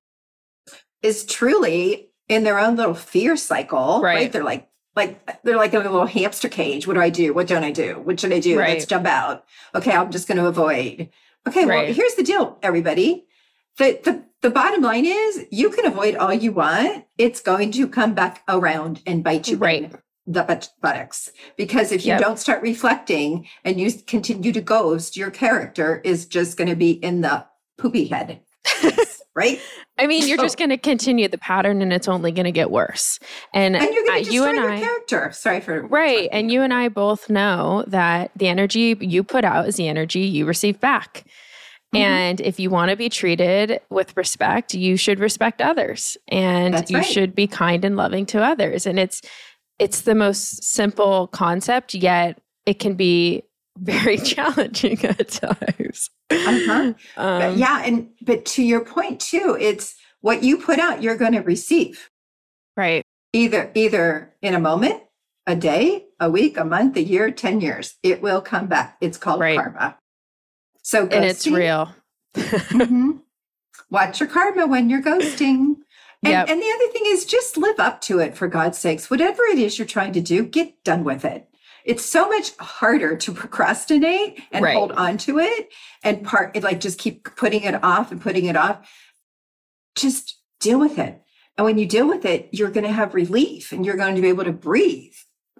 is 1.02 1.26
truly 1.26 2.08
in 2.28 2.44
their 2.44 2.58
own 2.58 2.76
little 2.76 2.94
fear 2.94 3.36
cycle. 3.36 4.00
Right. 4.00 4.14
right? 4.14 4.32
They're 4.32 4.44
like, 4.44 4.68
like 4.96 5.42
they're 5.42 5.56
like 5.56 5.74
in 5.74 5.80
a 5.80 5.90
little 5.90 6.06
hamster 6.06 6.48
cage. 6.48 6.86
What 6.86 6.94
do 6.94 7.00
I 7.00 7.10
do? 7.10 7.34
What 7.34 7.48
don't 7.48 7.64
I 7.64 7.72
do? 7.72 8.00
What 8.04 8.20
should 8.20 8.32
I 8.32 8.40
do? 8.40 8.58
Right. 8.58 8.70
Let's 8.70 8.86
jump 8.86 9.06
out. 9.06 9.44
Okay, 9.74 9.92
I'm 9.92 10.10
just 10.10 10.28
going 10.28 10.38
to 10.38 10.46
avoid. 10.46 11.10
Okay, 11.46 11.66
right. 11.66 11.86
well, 11.86 11.94
here's 11.94 12.14
the 12.14 12.22
deal, 12.22 12.58
everybody. 12.62 13.26
The, 13.76 14.00
the 14.04 14.24
the 14.44 14.50
bottom 14.50 14.82
line 14.82 15.06
is 15.06 15.46
you 15.50 15.70
can 15.70 15.86
avoid 15.86 16.16
all 16.16 16.32
you 16.32 16.52
want. 16.52 17.06
It's 17.16 17.40
going 17.40 17.72
to 17.72 17.88
come 17.88 18.14
back 18.14 18.42
around 18.46 19.00
and 19.06 19.24
bite 19.24 19.48
you 19.48 19.56
right. 19.56 19.90
the 20.26 20.68
buttocks. 20.82 21.30
Because 21.56 21.92
if 21.92 22.04
you 22.04 22.12
yep. 22.12 22.20
don't 22.20 22.38
start 22.38 22.60
reflecting 22.60 23.48
and 23.64 23.80
you 23.80 23.90
continue 23.90 24.52
to 24.52 24.60
ghost, 24.60 25.16
your 25.16 25.30
character 25.30 26.02
is 26.04 26.26
just 26.26 26.58
going 26.58 26.68
to 26.68 26.76
be 26.76 26.90
in 26.90 27.22
the 27.22 27.46
poopy 27.78 28.04
head. 28.08 28.42
right? 29.34 29.60
I 29.98 30.06
mean, 30.06 30.26
you're 30.26 30.38
so, 30.38 30.44
just 30.44 30.58
going 30.58 30.70
to 30.70 30.76
continue 30.76 31.28
the 31.28 31.38
pattern, 31.38 31.82
and 31.82 31.92
it's 31.92 32.08
only 32.08 32.32
going 32.32 32.44
to 32.44 32.52
get 32.52 32.70
worse. 32.70 33.18
And, 33.52 33.76
and 33.76 33.92
you're 33.92 34.04
going 34.04 34.24
to 34.24 34.32
you 34.32 34.44
and 34.44 34.58
I, 34.58 34.80
character. 34.80 35.30
Sorry 35.32 35.60
for 35.60 35.82
right. 35.86 36.28
And 36.32 36.50
you 36.50 36.62
and 36.62 36.72
I 36.72 36.88
both 36.88 37.28
know 37.30 37.84
that 37.88 38.30
the 38.36 38.48
energy 38.48 38.96
you 39.00 39.22
put 39.22 39.44
out 39.44 39.68
is 39.68 39.76
the 39.76 39.88
energy 39.88 40.20
you 40.20 40.46
receive 40.46 40.80
back. 40.80 41.24
Mm-hmm. 41.94 41.96
And 41.96 42.40
if 42.40 42.58
you 42.58 42.70
want 42.70 42.90
to 42.90 42.96
be 42.96 43.08
treated 43.08 43.80
with 43.90 44.16
respect, 44.16 44.74
you 44.74 44.96
should 44.96 45.20
respect 45.20 45.60
others, 45.60 46.16
and 46.28 46.74
That's 46.74 46.90
you 46.90 46.98
right. 46.98 47.06
should 47.06 47.34
be 47.34 47.46
kind 47.46 47.84
and 47.84 47.96
loving 47.96 48.26
to 48.26 48.42
others. 48.42 48.86
And 48.86 48.98
it's 48.98 49.22
it's 49.78 50.02
the 50.02 50.14
most 50.14 50.64
simple 50.64 51.28
concept, 51.28 51.94
yet 51.94 52.40
it 52.66 52.78
can 52.78 52.94
be 52.94 53.42
very 53.78 54.18
challenging 54.32 55.04
at 55.04 55.28
times. 55.28 56.10
Uh-huh. 56.30 56.94
Um, 57.16 57.58
yeah, 57.58 57.82
and 57.84 58.10
but 58.22 58.44
to 58.46 58.62
your 58.62 58.84
point 58.84 59.20
too, 59.20 59.56
it's 59.60 59.96
what 60.20 60.42
you 60.42 60.58
put 60.58 60.78
out, 60.78 61.02
you're 61.02 61.16
going 61.16 61.32
to 61.32 61.40
receive. 61.40 62.10
Right. 62.76 63.04
Either 63.32 63.70
either 63.74 64.34
in 64.42 64.54
a 64.54 64.60
moment, 64.60 65.02
a 65.46 65.56
day, 65.56 66.06
a 66.20 66.30
week, 66.30 66.56
a 66.56 66.64
month, 66.64 66.96
a 66.96 67.02
year, 67.02 67.30
ten 67.30 67.60
years, 67.60 67.96
it 68.02 68.22
will 68.22 68.40
come 68.40 68.66
back. 68.66 68.96
It's 69.00 69.18
called 69.18 69.40
right. 69.40 69.58
karma. 69.58 69.98
So 70.82 71.06
and 71.08 71.24
it's 71.24 71.46
real. 71.46 71.94
mm-hmm. 72.34 73.12
Watch 73.90 74.20
your 74.20 74.28
karma 74.28 74.66
when 74.66 74.90
you're 74.90 75.02
ghosting. 75.02 75.76
And, 76.22 76.32
yep. 76.32 76.48
and 76.48 76.60
the 76.60 76.72
other 76.74 76.92
thing 76.92 77.02
is 77.06 77.26
just 77.26 77.56
live 77.56 77.78
up 77.78 78.00
to 78.02 78.18
it 78.18 78.34
for 78.34 78.48
God's 78.48 78.78
sakes. 78.78 79.10
Whatever 79.10 79.42
it 79.44 79.58
is 79.58 79.78
you're 79.78 79.86
trying 79.86 80.12
to 80.14 80.20
do, 80.22 80.42
get 80.42 80.82
done 80.82 81.04
with 81.04 81.24
it. 81.24 81.48
It's 81.84 82.04
so 82.04 82.28
much 82.28 82.56
harder 82.56 83.16
to 83.16 83.32
procrastinate 83.32 84.42
and 84.50 84.64
right. 84.64 84.74
hold 84.74 84.92
on 84.92 85.18
to 85.18 85.38
it 85.38 85.68
and 86.02 86.24
part 86.24 86.60
like 86.62 86.80
just 86.80 86.98
keep 86.98 87.36
putting 87.36 87.62
it 87.62 87.82
off 87.84 88.10
and 88.10 88.20
putting 88.20 88.46
it 88.46 88.56
off. 88.56 88.90
Just 89.94 90.40
deal 90.60 90.80
with 90.80 90.98
it. 90.98 91.20
And 91.56 91.64
when 91.64 91.78
you 91.78 91.86
deal 91.86 92.08
with 92.08 92.24
it, 92.24 92.48
you're 92.52 92.70
going 92.70 92.86
to 92.86 92.92
have 92.92 93.14
relief 93.14 93.70
and 93.70 93.84
you're 93.86 93.96
going 93.96 94.16
to 94.16 94.22
be 94.22 94.28
able 94.28 94.44
to 94.44 94.52
breathe. 94.52 95.12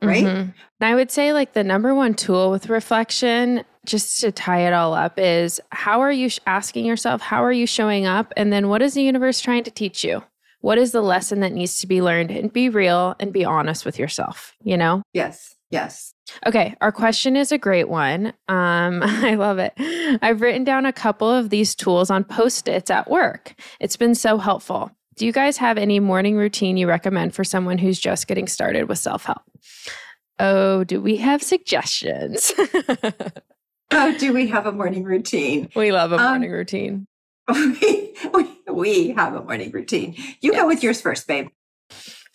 Right. 0.02 0.24
Mm-hmm. 0.24 0.50
And 0.50 0.54
I 0.80 0.94
would 0.94 1.10
say, 1.10 1.32
like, 1.32 1.52
the 1.52 1.62
number 1.62 1.94
one 1.94 2.14
tool 2.14 2.50
with 2.50 2.68
reflection, 2.68 3.64
just 3.86 4.20
to 4.20 4.32
tie 4.32 4.66
it 4.66 4.72
all 4.72 4.92
up, 4.92 5.18
is 5.18 5.60
how 5.70 6.00
are 6.00 6.12
you 6.12 6.28
asking 6.46 6.84
yourself, 6.84 7.20
how 7.20 7.42
are 7.44 7.52
you 7.52 7.66
showing 7.66 8.04
up? 8.04 8.32
And 8.36 8.52
then 8.52 8.68
what 8.68 8.82
is 8.82 8.94
the 8.94 9.02
universe 9.02 9.40
trying 9.40 9.64
to 9.64 9.70
teach 9.70 10.02
you? 10.04 10.22
What 10.60 10.78
is 10.78 10.92
the 10.92 11.00
lesson 11.00 11.40
that 11.40 11.52
needs 11.52 11.80
to 11.80 11.86
be 11.86 12.02
learned? 12.02 12.30
And 12.30 12.52
be 12.52 12.68
real 12.68 13.14
and 13.20 13.32
be 13.32 13.44
honest 13.44 13.84
with 13.86 13.98
yourself, 13.98 14.54
you 14.62 14.76
know? 14.76 15.02
Yes. 15.12 15.54
Yes. 15.74 16.14
Okay, 16.46 16.76
our 16.80 16.92
question 16.92 17.34
is 17.34 17.50
a 17.50 17.58
great 17.58 17.88
one. 17.88 18.28
Um, 18.46 19.02
I 19.04 19.34
love 19.34 19.58
it. 19.58 19.72
I've 20.22 20.40
written 20.40 20.62
down 20.62 20.86
a 20.86 20.92
couple 20.92 21.28
of 21.28 21.50
these 21.50 21.74
tools 21.74 22.10
on 22.10 22.22
post 22.22 22.68
its 22.68 22.92
at 22.92 23.10
work. 23.10 23.56
It's 23.80 23.96
been 23.96 24.14
so 24.14 24.38
helpful. 24.38 24.92
Do 25.16 25.26
you 25.26 25.32
guys 25.32 25.56
have 25.56 25.76
any 25.76 25.98
morning 25.98 26.36
routine 26.36 26.76
you 26.76 26.86
recommend 26.86 27.34
for 27.34 27.42
someone 27.42 27.78
who's 27.78 27.98
just 27.98 28.28
getting 28.28 28.46
started 28.46 28.88
with 28.88 28.98
self 29.00 29.24
help? 29.24 29.42
Oh, 30.38 30.84
do 30.84 31.00
we 31.00 31.16
have 31.16 31.42
suggestions? 31.42 32.52
oh, 33.90 34.16
do 34.16 34.32
we 34.32 34.46
have 34.46 34.66
a 34.66 34.72
morning 34.72 35.02
routine? 35.02 35.70
We 35.74 35.90
love 35.90 36.12
a 36.12 36.18
um, 36.18 36.22
morning 36.22 36.50
um, 36.50 36.56
routine. 36.56 37.06
We, 37.48 38.14
we, 38.32 38.72
we 38.72 39.08
have 39.10 39.34
a 39.34 39.42
morning 39.42 39.72
routine. 39.72 40.14
You 40.40 40.52
yes. 40.52 40.60
go 40.60 40.68
with 40.68 40.84
yours 40.84 41.00
first, 41.00 41.26
babe. 41.26 41.48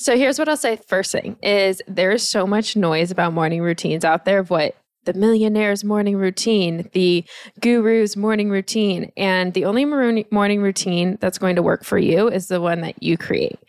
So 0.01 0.15
here's 0.15 0.39
what 0.39 0.47
I'll 0.47 0.55
say 0.55 0.77
first 0.87 1.11
thing 1.11 1.35
is 1.43 1.81
there's 1.85 2.27
so 2.27 2.47
much 2.47 2.77
noise 2.77 3.11
about 3.11 3.33
morning 3.33 3.61
routines 3.61 4.05
out 4.05 4.23
there 4.23 4.39
of 4.39 4.49
what 4.49 4.75
the 5.03 5.13
millionaire's 5.13 5.83
morning 5.83 6.15
routine, 6.15 6.89
the 6.93 7.25
guru's 7.59 8.15
morning 8.15 8.49
routine, 8.49 9.11
and 9.17 9.53
the 9.53 9.65
only 9.65 9.83
morning 9.83 10.61
routine 10.61 11.17
that's 11.19 11.37
going 11.37 11.57
to 11.57 11.61
work 11.61 11.83
for 11.83 11.97
you 11.97 12.29
is 12.29 12.47
the 12.47 12.61
one 12.61 12.81
that 12.81 13.03
you 13.03 13.17
create. 13.17 13.59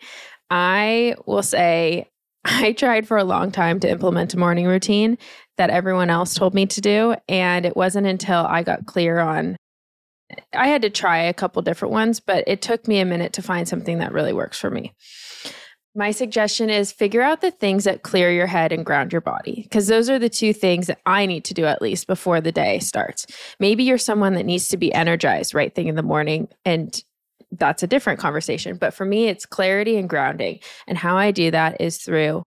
I 0.49 1.15
will 1.25 1.43
say 1.43 2.09
I 2.45 2.71
tried 2.73 3.07
for 3.07 3.17
a 3.17 3.25
long 3.25 3.51
time 3.51 3.81
to 3.81 3.89
implement 3.89 4.33
a 4.33 4.39
morning 4.39 4.67
routine 4.67 5.17
that 5.57 5.69
everyone 5.69 6.09
else 6.09 6.33
told 6.33 6.53
me 6.53 6.65
to 6.67 6.79
do. 6.81 7.15
And 7.27 7.65
it 7.65 7.75
wasn't 7.75 8.07
until 8.07 8.45
I 8.45 8.63
got 8.63 8.85
clear 8.85 9.19
on, 9.19 9.57
I 10.53 10.67
had 10.67 10.81
to 10.83 10.89
try 10.89 11.19
a 11.19 11.33
couple 11.33 11.61
different 11.61 11.91
ones, 11.91 12.21
but 12.21 12.45
it 12.47 12.61
took 12.61 12.87
me 12.87 12.99
a 12.99 13.05
minute 13.05 13.33
to 13.33 13.41
find 13.41 13.67
something 13.67 13.99
that 13.99 14.13
really 14.13 14.33
works 14.33 14.57
for 14.57 14.69
me. 14.69 14.93
My 15.93 16.11
suggestion 16.11 16.69
is 16.69 16.91
figure 16.91 17.21
out 17.21 17.41
the 17.41 17.51
things 17.51 17.83
that 17.83 18.01
clear 18.01 18.31
your 18.31 18.47
head 18.47 18.71
and 18.71 18.85
ground 18.85 19.11
your 19.11 19.21
body, 19.21 19.63
because 19.63 19.87
those 19.87 20.09
are 20.09 20.19
the 20.19 20.29
two 20.29 20.53
things 20.53 20.87
that 20.87 20.99
I 21.05 21.25
need 21.25 21.43
to 21.45 21.53
do 21.53 21.65
at 21.65 21.81
least 21.81 22.07
before 22.07 22.39
the 22.39 22.51
day 22.51 22.79
starts. 22.79 23.25
Maybe 23.59 23.83
you're 23.83 23.97
someone 23.97 24.33
that 24.35 24.45
needs 24.45 24.69
to 24.69 24.77
be 24.77 24.93
energized 24.93 25.53
right 25.53 25.73
thing 25.73 25.87
in 25.87 25.95
the 25.95 26.03
morning, 26.03 26.47
and 26.63 27.03
that's 27.51 27.83
a 27.83 27.87
different 27.87 28.19
conversation. 28.19 28.77
But 28.77 28.93
for 28.93 29.05
me, 29.05 29.27
it's 29.27 29.45
clarity 29.45 29.97
and 29.97 30.07
grounding. 30.07 30.59
And 30.87 30.97
how 30.97 31.17
I 31.17 31.31
do 31.31 31.51
that 31.51 31.81
is 31.81 31.97
through 31.97 32.43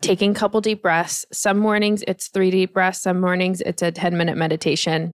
taking 0.00 0.30
a 0.30 0.34
couple 0.34 0.62
deep 0.62 0.80
breaths. 0.80 1.26
Some 1.32 1.58
mornings 1.58 2.02
it's 2.08 2.28
three 2.28 2.50
deep 2.50 2.72
breaths, 2.72 3.02
some 3.02 3.20
mornings 3.20 3.60
it's 3.60 3.82
a 3.82 3.92
10 3.92 4.16
minute 4.16 4.38
meditation. 4.38 5.12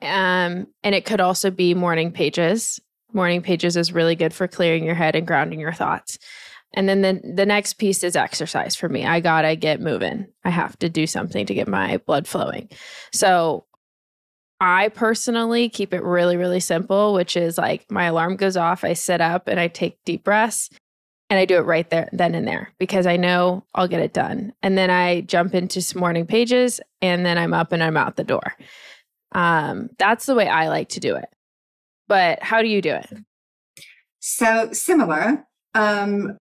Um, 0.00 0.68
and 0.84 0.94
it 0.94 1.04
could 1.04 1.20
also 1.20 1.50
be 1.50 1.74
morning 1.74 2.12
pages 2.12 2.78
morning 3.14 3.42
pages 3.42 3.76
is 3.76 3.92
really 3.92 4.14
good 4.14 4.34
for 4.34 4.48
clearing 4.48 4.84
your 4.84 4.94
head 4.94 5.16
and 5.16 5.26
grounding 5.26 5.60
your 5.60 5.72
thoughts. 5.72 6.18
And 6.74 6.88
then 6.88 7.02
the, 7.02 7.20
the 7.34 7.46
next 7.46 7.74
piece 7.74 8.02
is 8.02 8.16
exercise 8.16 8.74
for 8.74 8.88
me. 8.88 9.06
I 9.06 9.20
got 9.20 9.42
to 9.42 9.54
get 9.56 9.80
moving. 9.80 10.26
I 10.44 10.50
have 10.50 10.76
to 10.80 10.88
do 10.88 11.06
something 11.06 11.46
to 11.46 11.54
get 11.54 11.68
my 11.68 11.98
blood 11.98 12.26
flowing. 12.26 12.68
So 13.12 13.64
I 14.60 14.88
personally 14.88 15.68
keep 15.68 15.94
it 15.94 16.02
really, 16.02 16.36
really 16.36 16.60
simple, 16.60 17.14
which 17.14 17.36
is 17.36 17.58
like 17.58 17.90
my 17.90 18.04
alarm 18.06 18.36
goes 18.36 18.56
off, 18.56 18.84
I 18.84 18.94
sit 18.94 19.20
up 19.20 19.46
and 19.46 19.60
I 19.60 19.68
take 19.68 20.02
deep 20.04 20.24
breaths 20.24 20.70
and 21.30 21.38
I 21.38 21.44
do 21.44 21.56
it 21.56 21.62
right 21.62 21.88
there, 21.90 22.08
then 22.12 22.34
and 22.34 22.46
there, 22.46 22.72
because 22.78 23.06
I 23.06 23.16
know 23.16 23.64
I'll 23.74 23.88
get 23.88 24.00
it 24.00 24.12
done. 24.12 24.52
And 24.62 24.76
then 24.76 24.90
I 24.90 25.22
jump 25.22 25.54
into 25.54 25.80
some 25.80 26.00
morning 26.00 26.26
pages 26.26 26.80
and 27.00 27.24
then 27.24 27.38
I'm 27.38 27.54
up 27.54 27.72
and 27.72 27.82
I'm 27.82 27.96
out 27.96 28.16
the 28.16 28.24
door. 28.24 28.54
Um, 29.32 29.90
that's 29.98 30.26
the 30.26 30.34
way 30.34 30.48
I 30.48 30.68
like 30.68 30.90
to 30.90 31.00
do 31.00 31.16
it 31.16 31.33
but 32.08 32.42
how 32.42 32.62
do 32.62 32.68
you 32.68 32.82
do 32.82 32.94
it? 32.94 33.12
So 34.20 34.72
similar. 34.72 35.44
Um, 35.74 36.38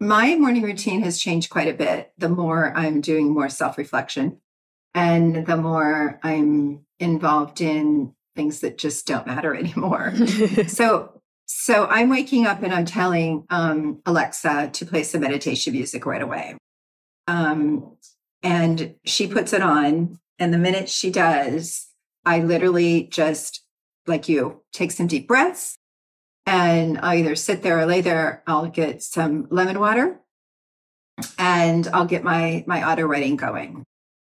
my 0.00 0.36
morning 0.36 0.62
routine 0.62 1.02
has 1.02 1.18
changed 1.18 1.50
quite 1.50 1.68
a 1.68 1.74
bit 1.74 2.12
the 2.18 2.28
more 2.28 2.76
I'm 2.76 3.00
doing 3.00 3.32
more 3.32 3.48
self 3.48 3.78
reflection 3.78 4.40
and 4.94 5.46
the 5.46 5.56
more 5.56 6.18
I'm 6.22 6.84
involved 6.98 7.60
in 7.60 8.12
things 8.34 8.60
that 8.60 8.78
just 8.78 9.06
don't 9.06 9.26
matter 9.26 9.54
anymore. 9.58 10.14
so, 10.66 11.20
so 11.46 11.86
I'm 11.86 12.10
waking 12.10 12.46
up 12.46 12.62
and 12.62 12.72
I'm 12.72 12.84
telling 12.84 13.44
um, 13.50 14.00
Alexa 14.06 14.70
to 14.72 14.86
play 14.86 15.02
some 15.02 15.20
meditation 15.20 15.72
music 15.72 16.06
right 16.06 16.22
away. 16.22 16.56
Um, 17.28 17.96
and 18.42 18.94
she 19.04 19.26
puts 19.26 19.52
it 19.52 19.62
on. 19.62 20.18
And 20.38 20.52
the 20.52 20.58
minute 20.58 20.88
she 20.88 21.10
does, 21.10 21.88
I 22.24 22.40
literally 22.40 23.04
just 23.04 23.62
like 24.06 24.28
you, 24.28 24.62
take 24.72 24.92
some 24.92 25.06
deep 25.06 25.26
breaths 25.28 25.76
and 26.46 26.98
I'll 26.98 27.18
either 27.18 27.34
sit 27.34 27.62
there 27.62 27.78
or 27.78 27.86
lay 27.86 28.00
there. 28.00 28.42
I'll 28.46 28.68
get 28.68 29.02
some 29.02 29.48
lemon 29.50 29.80
water 29.80 30.20
and 31.38 31.88
I'll 31.88 32.06
get 32.06 32.24
my 32.24 32.64
my 32.66 32.90
auto 32.90 33.04
writing 33.04 33.36
going. 33.36 33.84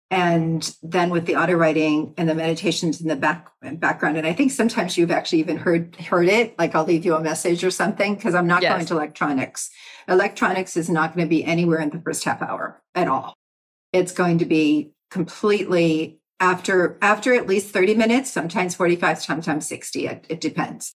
And 0.10 0.74
then 0.82 1.10
with 1.10 1.26
the 1.26 1.36
auto 1.36 1.54
writing 1.56 2.14
and 2.18 2.30
the 2.30 2.36
meditations 2.36 3.02
in 3.02 3.10
the 3.10 3.18
back 3.18 3.52
background, 3.62 4.16
and 4.16 4.26
I 4.26 4.32
think 4.32 4.52
sometimes 4.52 4.98
you've 4.98 5.12
actually 5.12 5.40
even 5.40 5.58
heard 5.58 5.98
heard 5.98 6.30
it. 6.30 6.58
Like 6.58 6.76
I'll 6.76 6.86
leave 6.86 7.04
you 7.04 7.16
a 7.16 7.22
message 7.22 7.64
or 7.64 7.72
something 7.72 8.16
because 8.16 8.34
I'm 8.34 8.48
not 8.48 8.62
yes. 8.62 8.74
going 8.74 8.86
to 8.86 8.94
electronics. 8.94 9.70
Electronics 10.08 10.78
is 10.78 10.90
not 10.90 11.14
going 11.14 11.28
to 11.28 11.30
be 11.30 11.44
anywhere 11.44 11.82
in 11.82 11.90
the 11.90 12.00
first 12.00 12.24
half 12.24 12.42
hour 12.42 12.82
at 12.96 13.10
all. 13.10 13.34
It's 13.92 14.14
going 14.14 14.38
to 14.38 14.46
be 14.46 14.94
completely 15.12 16.20
after 16.40 16.98
after 17.02 17.34
at 17.34 17.48
least 17.48 17.70
30 17.74 17.96
minutes, 17.96 18.32
sometimes 18.32 18.76
45, 18.76 19.22
sometimes 19.22 19.68
60. 19.68 20.08
It, 20.08 20.26
it 20.30 20.42
depends. 20.42 20.94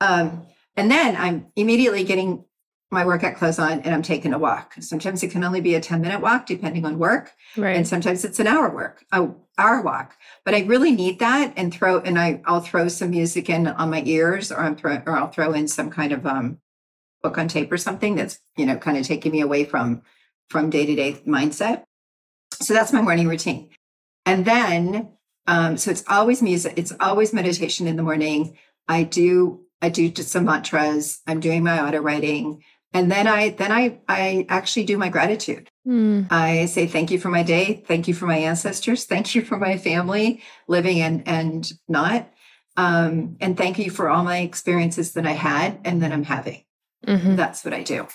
Um, 0.00 0.46
and 0.76 0.90
then 0.90 1.16
I'm 1.16 1.46
immediately 1.56 2.04
getting 2.04 2.44
my 2.90 3.04
workout 3.04 3.36
clothes 3.36 3.58
on 3.58 3.80
and 3.80 3.94
I'm 3.94 4.02
taking 4.02 4.32
a 4.32 4.38
walk. 4.38 4.74
Sometimes 4.80 5.22
it 5.22 5.30
can 5.30 5.42
only 5.42 5.60
be 5.60 5.74
a 5.74 5.80
10 5.80 6.00
minute 6.00 6.20
walk 6.20 6.46
depending 6.46 6.86
on 6.86 6.98
work. 6.98 7.32
Right. 7.56 7.76
And 7.76 7.86
sometimes 7.86 8.24
it's 8.24 8.38
an 8.38 8.46
hour 8.46 8.70
work, 8.70 9.04
a 9.12 9.28
hour 9.58 9.82
walk. 9.82 10.16
But 10.44 10.54
I 10.54 10.60
really 10.60 10.92
need 10.92 11.18
that 11.18 11.52
and 11.56 11.74
throw 11.74 11.98
and 12.00 12.18
I 12.18 12.40
I'll 12.46 12.60
throw 12.60 12.88
some 12.88 13.10
music 13.10 13.50
in 13.50 13.66
on 13.66 13.90
my 13.90 14.02
ears 14.06 14.52
or 14.52 14.60
I'm 14.60 14.76
throw 14.76 15.02
or 15.06 15.16
I'll 15.16 15.30
throw 15.30 15.52
in 15.52 15.68
some 15.68 15.90
kind 15.90 16.12
of 16.12 16.24
um 16.24 16.58
book 17.22 17.36
on 17.36 17.48
tape 17.48 17.72
or 17.72 17.78
something 17.78 18.14
that's, 18.14 18.38
you 18.56 18.66
know, 18.66 18.76
kind 18.76 18.96
of 18.96 19.06
taking 19.06 19.32
me 19.32 19.40
away 19.40 19.64
from 19.64 20.02
from 20.48 20.70
day-to-day 20.70 21.22
mindset. 21.26 21.84
So 22.60 22.74
that's 22.74 22.92
my 22.92 23.02
morning 23.02 23.28
routine. 23.28 23.70
And 24.26 24.44
then 24.44 25.10
um 25.46 25.76
so 25.76 25.90
it's 25.90 26.04
always 26.08 26.42
music, 26.42 26.74
it's 26.76 26.92
always 27.00 27.32
meditation 27.32 27.86
in 27.86 27.96
the 27.96 28.02
morning. 28.02 28.56
I 28.88 29.02
do 29.02 29.60
I 29.82 29.88
do 29.88 30.08
just 30.08 30.30
some 30.30 30.44
mantras. 30.44 31.20
I'm 31.26 31.40
doing 31.40 31.64
my 31.64 31.86
auto 31.86 32.00
writing 32.00 32.62
and 32.94 33.10
then 33.10 33.26
i 33.26 33.50
then 33.50 33.70
i 33.70 33.98
i 34.08 34.46
actually 34.48 34.84
do 34.84 34.96
my 34.96 35.10
gratitude 35.10 35.68
mm. 35.86 36.26
i 36.30 36.64
say 36.64 36.86
thank 36.86 37.10
you 37.10 37.18
for 37.18 37.28
my 37.28 37.42
day 37.42 37.84
thank 37.86 38.08
you 38.08 38.14
for 38.14 38.26
my 38.26 38.38
ancestors 38.38 39.04
thank 39.04 39.34
you 39.34 39.42
for 39.42 39.58
my 39.58 39.76
family 39.76 40.40
living 40.68 41.00
and 41.00 41.26
and 41.28 41.72
not 41.88 42.30
um, 42.76 43.36
and 43.40 43.56
thank 43.56 43.78
you 43.78 43.88
for 43.88 44.10
all 44.10 44.24
my 44.24 44.38
experiences 44.38 45.12
that 45.12 45.26
i 45.26 45.32
had 45.32 45.78
and 45.84 46.02
that 46.02 46.12
i'm 46.12 46.24
having 46.24 46.62
mm-hmm. 47.06 47.36
that's 47.36 47.64
what 47.64 47.74
i 47.74 47.82
do 47.82 48.06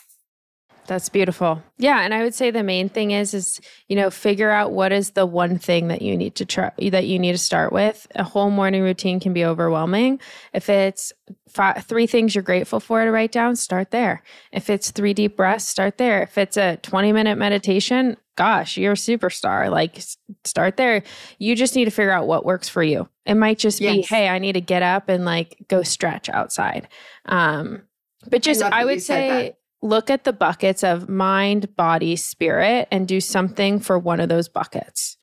that's 0.89 1.08
beautiful. 1.08 1.62
Yeah, 1.77 2.01
and 2.01 2.13
I 2.15 2.24
would 2.24 2.34
say 2.34 2.50
the 2.50 2.63
main 2.63 2.89
thing 2.89 3.12
is 3.12 3.36
is 3.36 3.62
you 3.88 3.96
know 3.96 4.10
figure 4.10 4.50
out 4.50 4.72
what 4.72 4.91
is 4.91 5.12
the 5.12 5.25
one 5.25 5.60
thing 5.60 5.88
that 5.89 6.01
you 6.01 6.17
need 6.17 6.36
to 6.36 6.46
try 6.46 6.72
that 6.89 7.05
you 7.05 7.19
need 7.19 7.31
to 7.31 7.38
start 7.38 7.72
with. 7.72 8.08
A 8.15 8.24
whole 8.24 8.50
morning 8.50 8.81
routine 8.81 9.19
can 9.19 9.31
be 9.31 9.46
overwhelming. 9.46 10.19
If 10.51 10.67
it's 10.67 11.13
five, 11.48 11.86
three 11.86 12.08
things 12.08 12.34
you're 12.34 12.43
grateful 12.43 12.79
for 12.79 13.05
to 13.05 13.12
write 13.12 13.31
down, 13.31 13.55
start 13.55 13.91
there. 13.91 14.24
If 14.51 14.69
it's 14.69 14.89
three 14.89 15.13
deep 15.13 15.38
breaths, 15.38 15.67
start 15.67 16.00
there. 16.00 16.24
If 16.24 16.38
it's 16.39 16.58
a 16.58 16.77
20 16.77 17.13
minute 17.13 17.38
meditation, 17.38 18.17
gosh, 18.36 18.75
you're 18.75 18.93
a 18.93 18.96
superstar. 18.96 19.69
Like 19.69 20.01
start 20.43 20.75
there. 20.75 21.03
You 21.38 21.55
just 21.55 21.75
need 21.75 21.86
to 21.86 21.91
figure 21.91 22.12
out 22.12 22.25
what 22.25 22.46
works 22.46 22.67
for 22.67 22.81
you. 22.81 23.08
It 23.27 23.36
might 23.36 23.60
just 23.60 23.79
yes. 23.79 23.96
be, 23.96 24.01
hey, 24.01 24.27
I 24.27 24.39
need 24.39 24.53
to 24.53 24.62
get 24.62 24.81
up 24.81 25.08
and 25.08 25.24
like 25.24 25.55
go 25.67 25.84
stretch 25.84 26.29
outside. 26.29 26.88
Um, 27.25 27.84
but 28.27 28.41
just 28.41 28.63
I, 28.63 28.81
I 28.81 28.86
would 28.86 29.01
say 29.01 29.55
look 29.81 30.09
at 30.09 30.24
the 30.24 30.33
buckets 30.33 30.83
of 30.83 31.09
mind, 31.09 31.75
body, 31.75 32.15
spirit, 32.15 32.88
and 32.91 33.07
do 33.07 33.21
something 33.21 33.79
for 33.79 33.98
one 33.98 34.19
of 34.19 34.29
those 34.29 34.50
buckets. 34.50 35.17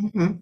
Mm-hmm. 0.00 0.34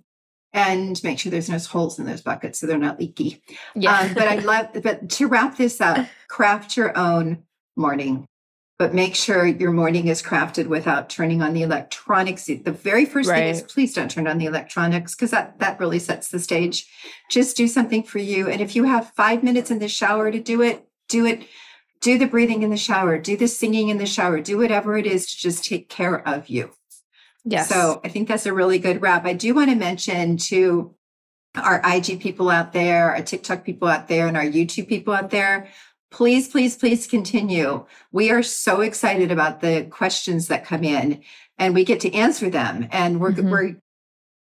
And 0.54 1.02
make 1.02 1.18
sure 1.18 1.30
there's 1.30 1.48
no 1.48 1.58
holes 1.58 1.98
in 1.98 2.04
those 2.04 2.20
buckets 2.20 2.60
so 2.60 2.66
they're 2.66 2.76
not 2.76 3.00
leaky. 3.00 3.42
Yeah. 3.74 4.00
Um, 4.00 4.14
but 4.14 4.28
I 4.28 4.34
love, 4.40 4.68
but 4.82 5.08
to 5.10 5.26
wrap 5.26 5.56
this 5.56 5.80
up, 5.80 6.06
craft 6.28 6.76
your 6.76 6.96
own 6.96 7.44
morning, 7.74 8.26
but 8.78 8.92
make 8.92 9.14
sure 9.14 9.46
your 9.46 9.72
morning 9.72 10.08
is 10.08 10.22
crafted 10.22 10.66
without 10.66 11.08
turning 11.08 11.40
on 11.40 11.54
the 11.54 11.62
electronics. 11.62 12.46
The 12.46 12.56
very 12.70 13.06
first 13.06 13.30
right. 13.30 13.38
thing 13.38 13.48
is 13.48 13.62
please 13.62 13.94
don't 13.94 14.10
turn 14.10 14.26
on 14.26 14.38
the 14.38 14.46
electronics 14.46 15.14
because 15.14 15.30
that, 15.30 15.58
that 15.60 15.80
really 15.80 15.98
sets 15.98 16.28
the 16.28 16.40
stage. 16.40 16.86
Just 17.30 17.56
do 17.56 17.66
something 17.66 18.02
for 18.02 18.18
you. 18.18 18.50
And 18.50 18.60
if 18.60 18.76
you 18.76 18.84
have 18.84 19.12
five 19.14 19.42
minutes 19.42 19.70
in 19.70 19.78
the 19.78 19.88
shower 19.88 20.30
to 20.30 20.40
do 20.40 20.60
it, 20.60 20.86
do 21.08 21.24
it 21.24 21.46
do 22.02 22.18
the 22.18 22.26
breathing 22.26 22.62
in 22.62 22.70
the 22.70 22.76
shower, 22.76 23.16
do 23.16 23.36
the 23.36 23.48
singing 23.48 23.88
in 23.88 23.96
the 23.96 24.06
shower, 24.06 24.40
do 24.40 24.58
whatever 24.58 24.98
it 24.98 25.06
is 25.06 25.26
to 25.26 25.38
just 25.38 25.64
take 25.64 25.88
care 25.88 26.26
of 26.28 26.48
you. 26.48 26.70
Yes. 27.44 27.68
So 27.68 28.00
I 28.04 28.08
think 28.08 28.28
that's 28.28 28.44
a 28.44 28.52
really 28.52 28.78
good 28.78 29.00
wrap. 29.00 29.24
I 29.24 29.32
do 29.32 29.54
want 29.54 29.70
to 29.70 29.76
mention 29.76 30.36
to 30.36 30.94
our 31.54 31.80
IG 31.84 32.20
people 32.20 32.50
out 32.50 32.72
there, 32.72 33.14
our 33.14 33.22
TikTok 33.22 33.64
people 33.64 33.88
out 33.88 34.08
there, 34.08 34.26
and 34.26 34.36
our 34.36 34.44
YouTube 34.44 34.88
people 34.88 35.14
out 35.14 35.30
there, 35.30 35.68
please, 36.10 36.48
please, 36.48 36.76
please 36.76 37.06
continue. 37.06 37.86
We 38.10 38.30
are 38.30 38.42
so 38.42 38.80
excited 38.80 39.30
about 39.30 39.60
the 39.60 39.86
questions 39.90 40.48
that 40.48 40.64
come 40.64 40.84
in 40.84 41.22
and 41.58 41.74
we 41.74 41.84
get 41.84 42.00
to 42.00 42.12
answer 42.12 42.50
them. 42.50 42.88
And 42.90 43.20
we're, 43.20 43.32
mm-hmm. 43.32 43.50
we're, 43.50 43.76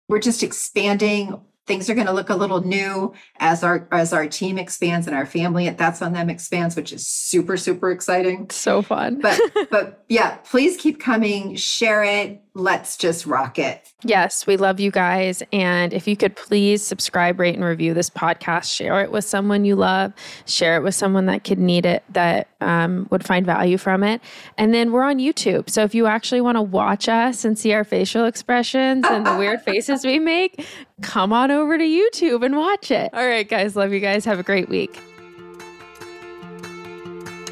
we're 0.09 0.19
just 0.19 0.43
expanding 0.43 1.39
things 1.71 1.89
are 1.89 1.95
going 1.95 2.07
to 2.07 2.11
look 2.11 2.29
a 2.29 2.35
little 2.35 2.59
new 2.59 3.13
as 3.39 3.63
our 3.63 3.87
as 3.93 4.11
our 4.11 4.27
team 4.27 4.57
expands 4.57 5.07
and 5.07 5.15
our 5.15 5.25
family 5.25 5.69
at 5.69 5.77
that's 5.77 6.01
on 6.01 6.11
them 6.11 6.29
expands 6.29 6.75
which 6.75 6.91
is 6.91 7.07
super 7.07 7.55
super 7.55 7.91
exciting. 7.91 8.49
So 8.49 8.81
fun. 8.81 9.21
But 9.21 9.39
but 9.71 10.03
yeah 10.09 10.35
please 10.43 10.75
keep 10.75 10.99
coming 10.99 11.55
share 11.55 12.03
it 12.03 12.41
let's 12.53 12.97
just 12.97 13.25
rock 13.25 13.57
it 13.57 13.93
yes 14.03 14.45
we 14.45 14.57
love 14.57 14.79
you 14.79 14.91
guys 14.91 15.41
and 15.53 15.93
if 15.93 16.07
you 16.07 16.17
could 16.17 16.35
please 16.35 16.85
subscribe 16.85 17.39
rate 17.39 17.55
and 17.55 17.63
review 17.63 17.93
this 17.93 18.09
podcast 18.09 18.75
share 18.75 19.01
it 19.01 19.11
with 19.11 19.23
someone 19.23 19.63
you 19.63 19.75
love 19.75 20.11
share 20.45 20.75
it 20.75 20.83
with 20.83 20.93
someone 20.93 21.27
that 21.27 21.43
could 21.43 21.59
need 21.59 21.85
it 21.85 22.03
that 22.09 22.47
um, 22.59 23.07
would 23.09 23.25
find 23.25 23.45
value 23.45 23.77
from 23.77 24.03
it 24.03 24.21
and 24.57 24.73
then 24.73 24.91
we're 24.91 25.03
on 25.03 25.17
youtube 25.17 25.69
so 25.69 25.83
if 25.83 25.95
you 25.95 26.07
actually 26.07 26.41
want 26.41 26.57
to 26.57 26.61
watch 26.61 27.07
us 27.07 27.45
and 27.45 27.57
see 27.57 27.73
our 27.73 27.83
facial 27.83 28.25
expressions 28.25 29.05
and 29.07 29.25
the 29.25 29.37
weird 29.37 29.61
faces 29.61 30.05
we 30.05 30.19
make 30.19 30.65
come 31.01 31.33
on 31.33 31.51
over 31.51 31.77
to 31.77 31.83
YouTube 31.83 32.45
and 32.45 32.55
watch 32.55 32.91
it. 32.91 33.09
All 33.13 33.25
right, 33.25 33.47
guys. 33.47 33.75
Love 33.75 33.91
you 33.91 33.99
guys. 33.99 34.25
Have 34.25 34.39
a 34.39 34.43
great 34.43 34.69
week. 34.69 34.99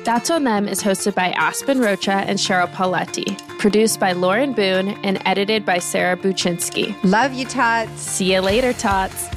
That's 0.10 0.32
on 0.32 0.43
Them 0.43 0.67
is 0.67 0.82
hosted 0.82 1.13
by 1.13 1.30
Aspen 1.34 1.82
Rocha 1.82 2.13
and 2.13 2.39
Cheryl 2.39 2.67
Paoletti, 2.74 3.38
produced 3.60 4.00
by 4.00 4.13
Lauren 4.13 4.54
Boone, 4.54 4.88
and 5.04 5.22
edited 5.24 5.67
by 5.67 5.78
Sarah 5.78 6.17
Buchynski. 6.17 6.95
Love 7.04 7.32
you, 7.34 7.45
Tots. 7.45 8.02
See 8.02 8.34
you 8.34 8.39
later, 8.39 8.74
Tots. 8.74 9.28